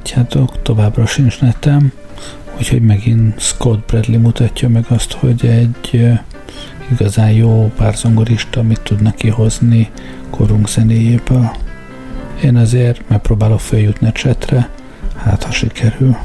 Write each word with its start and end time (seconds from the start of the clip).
Hallhatjátok, 0.00 0.62
továbbra 0.62 1.06
sincs 1.06 1.40
netem, 1.40 1.92
úgyhogy 2.58 2.82
megint 2.82 3.40
Scott 3.40 3.86
Bradley 3.86 4.20
mutatja 4.20 4.68
meg 4.68 4.84
azt, 4.88 5.12
hogy 5.12 5.46
egy 5.46 6.18
igazán 6.90 7.30
jó 7.30 7.72
párzongorista 7.76 8.62
mit 8.62 8.80
tudnak 8.80 9.14
kihozni 9.14 9.90
korunk 10.30 10.68
zenéjéből. 10.68 11.50
Én 12.42 12.56
azért 12.56 13.08
megpróbálok 13.08 13.60
feljutni 13.60 14.06
a 14.06 14.12
csetre, 14.12 14.68
hát 15.16 15.42
ha 15.42 15.50
sikerül. 15.50 16.16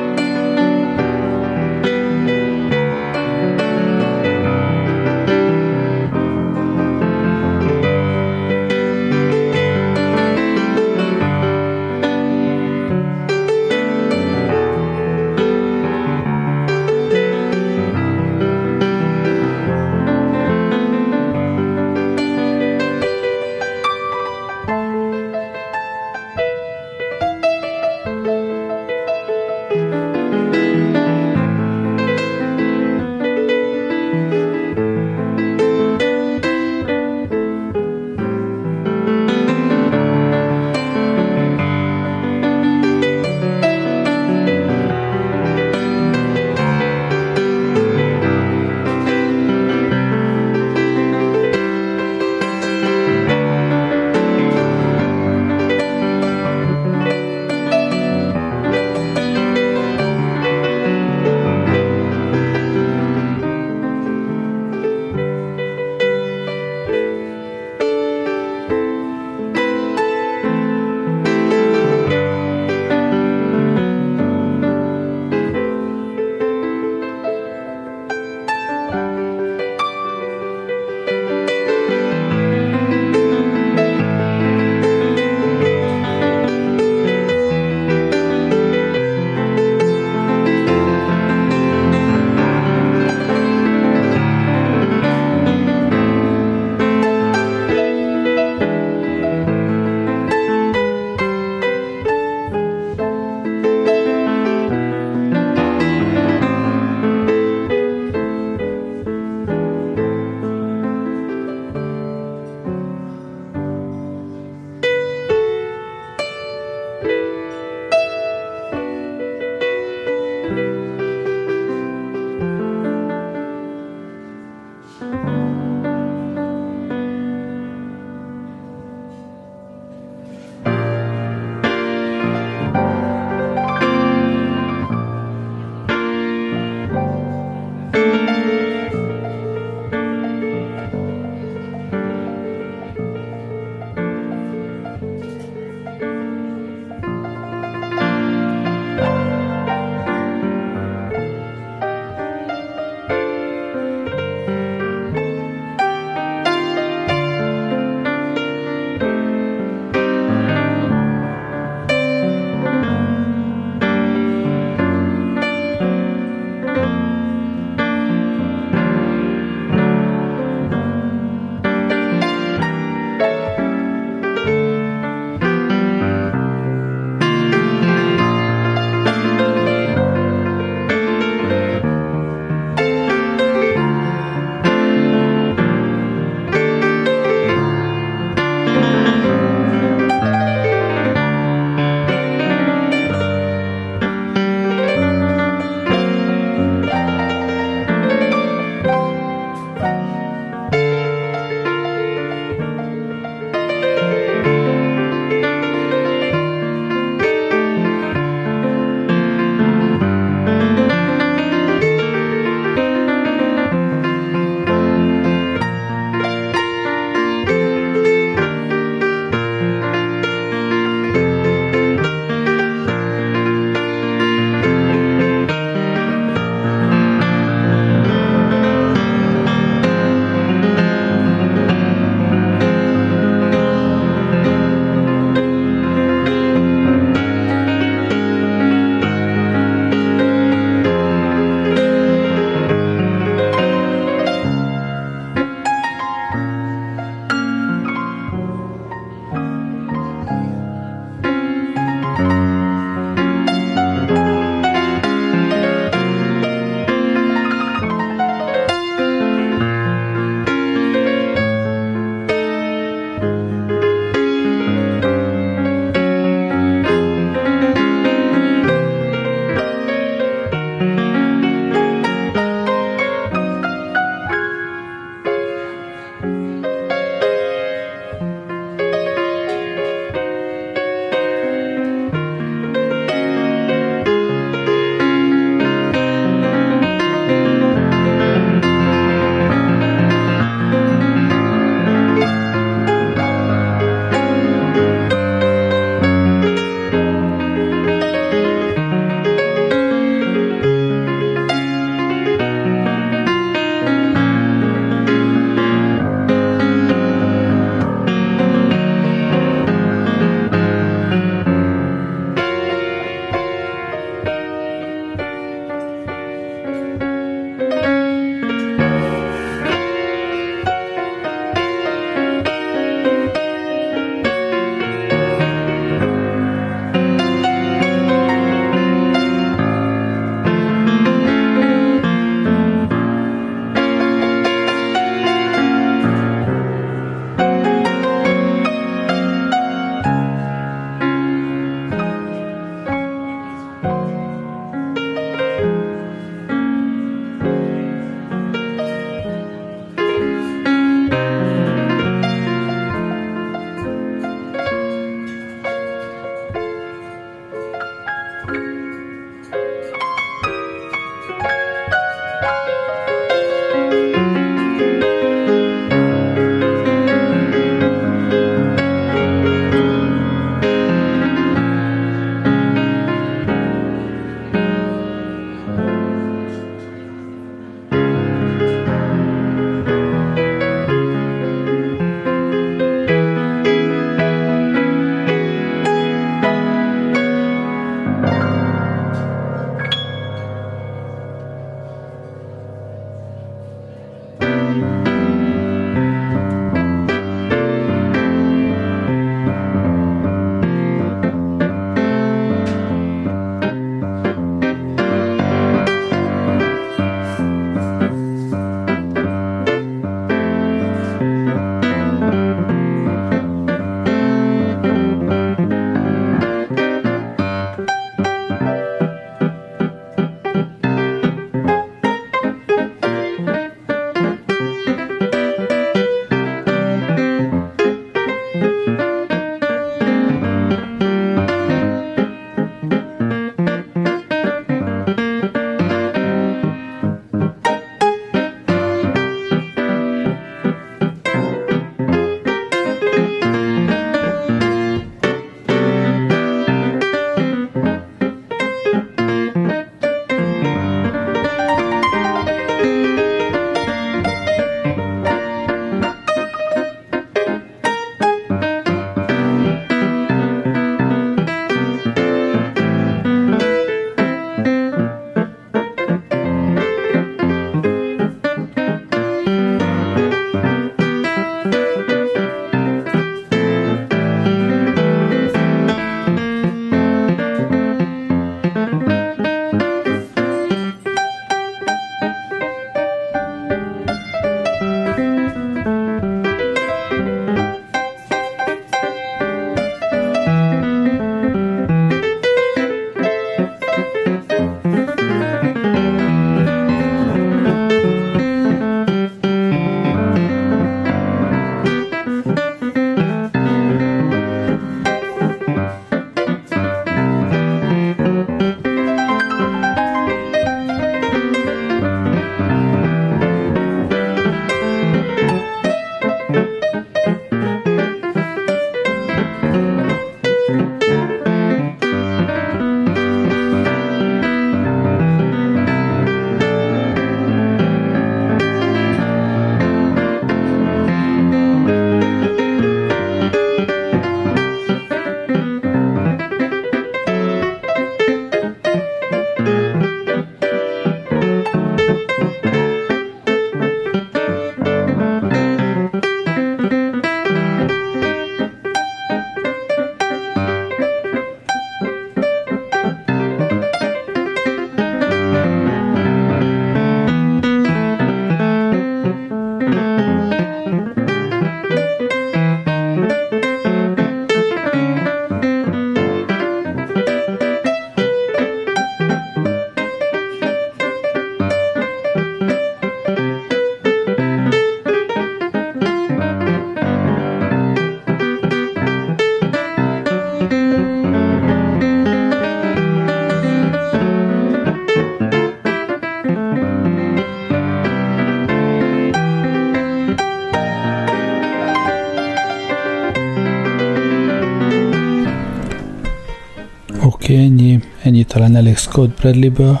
Elég 598.78 598.96
Scott 598.96 599.40
Bradley-ből, 599.40 600.00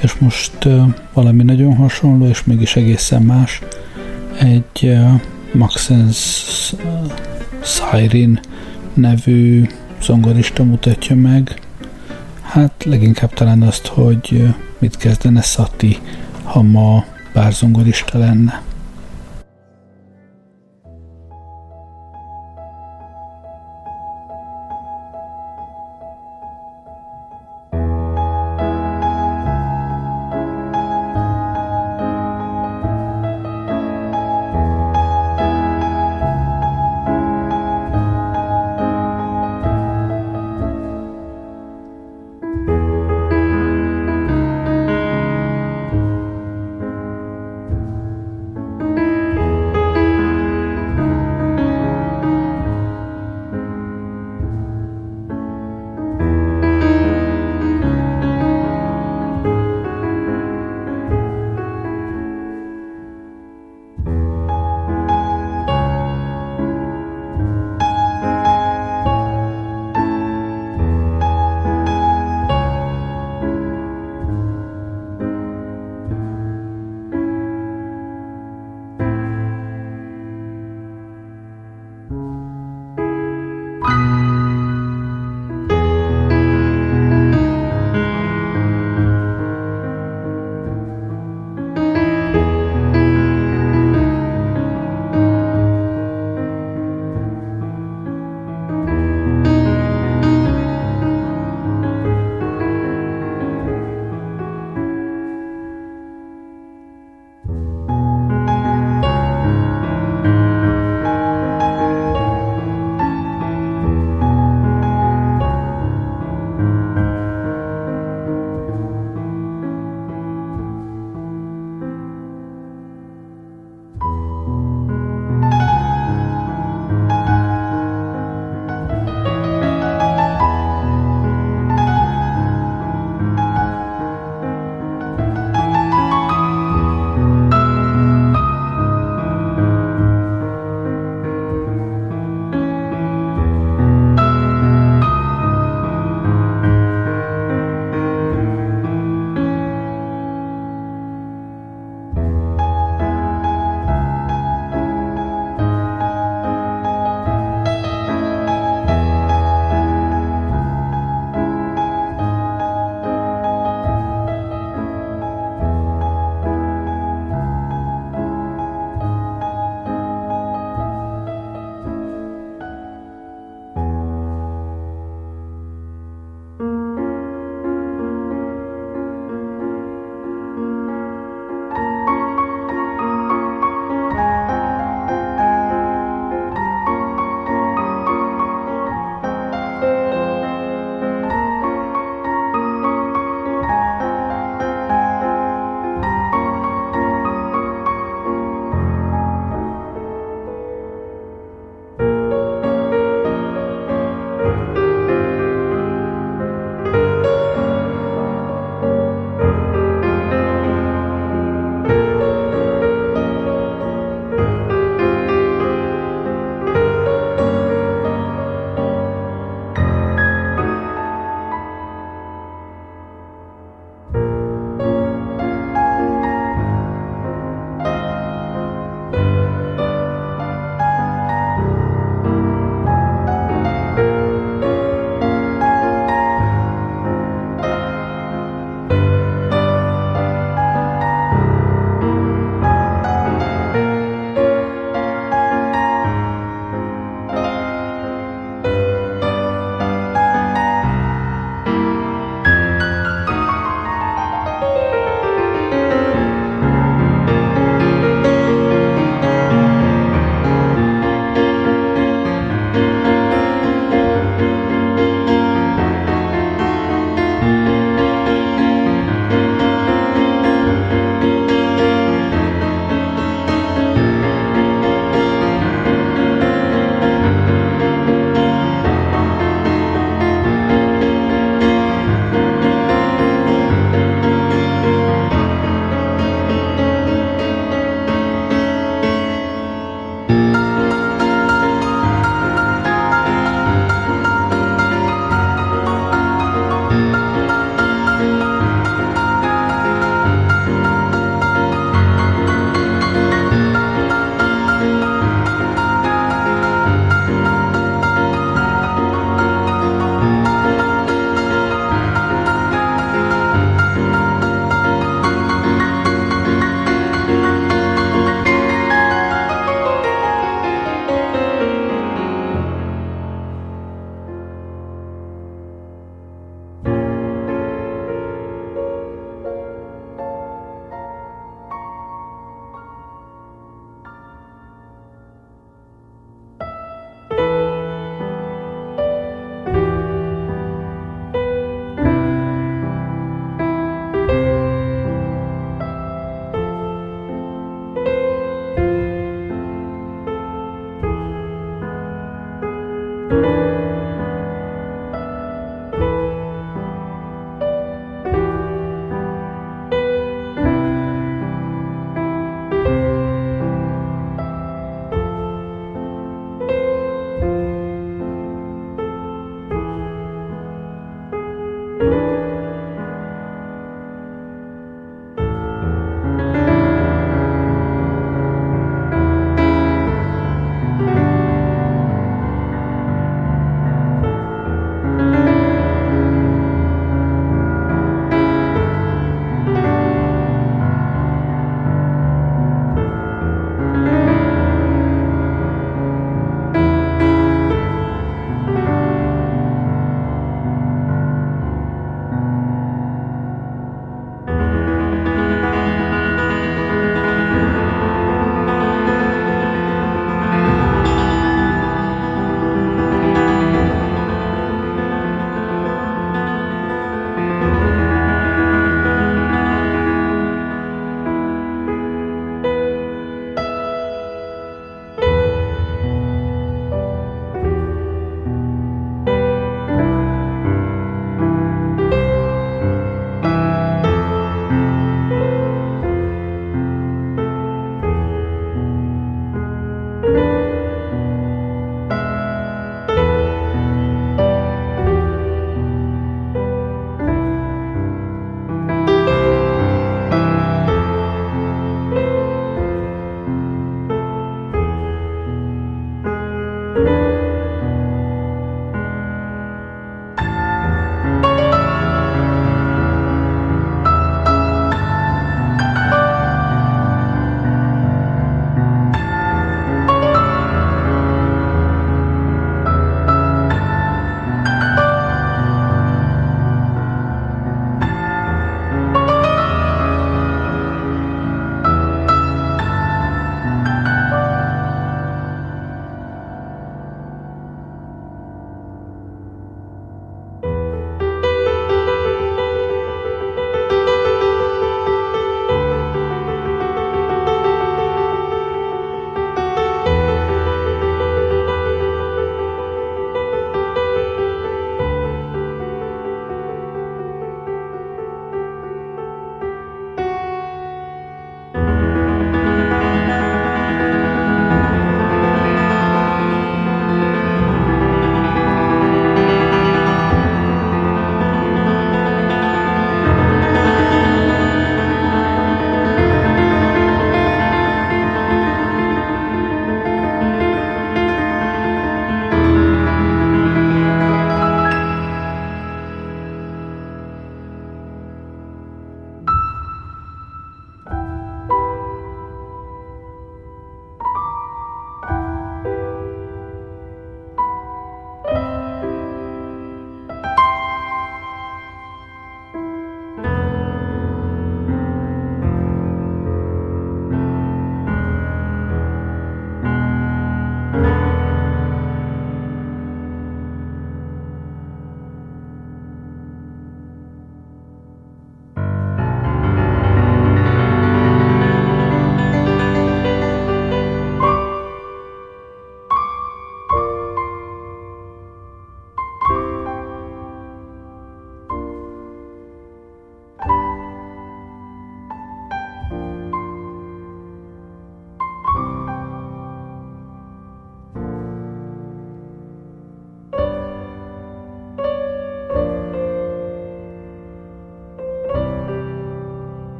és 0.00 0.14
most 0.14 0.64
uh, 0.64 0.82
valami 1.12 1.42
nagyon 1.42 1.76
hasonló, 1.76 2.26
és 2.26 2.44
mégis 2.44 2.76
egészen 2.76 3.22
más. 3.22 3.62
Egy 4.38 4.82
uh, 4.82 5.20
Maxens 5.52 6.72
uh, 6.72 7.12
Siren 7.62 8.40
nevű 8.94 9.66
zongorista 10.02 10.64
mutatja 10.64 11.16
meg. 11.16 11.60
Hát 12.42 12.84
leginkább 12.84 13.32
talán 13.32 13.62
azt, 13.62 13.86
hogy 13.86 14.54
mit 14.78 14.96
kezdene 14.96 15.40
Sati, 15.40 15.98
ha 16.42 16.62
ma 16.62 17.04
bárzongorista 17.32 18.18
lenne. 18.18 18.62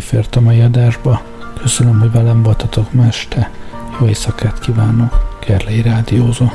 Fért 0.00 0.36
a 0.36 0.40
mai 0.40 0.60
adásba. 0.60 1.22
Köszönöm, 1.60 2.00
hogy 2.00 2.10
velem 2.10 2.42
voltatok 2.42 2.92
ma. 2.92 3.50
Jó 4.00 4.06
éjszakát 4.06 4.58
kívánok. 4.58 5.38
Gerlei 5.46 5.82
Rádiózó. 5.82 6.46